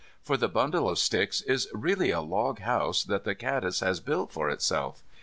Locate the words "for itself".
4.31-5.03